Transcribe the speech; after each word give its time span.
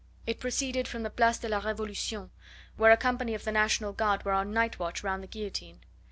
It 0.25 0.39
proceeded 0.39 0.87
from 0.87 1.03
the 1.03 1.11
Place 1.11 1.37
de 1.37 1.47
la 1.47 1.59
Revolution, 1.59 2.31
where 2.75 2.91
a 2.91 2.97
company 2.97 3.35
of 3.35 3.43
the 3.43 3.51
National 3.51 3.93
Guard 3.93 4.25
were 4.25 4.31
on 4.33 4.51
night 4.51 4.79
watch 4.79 5.03
round 5.03 5.21
the 5.21 5.27
guillotine. 5.27 5.81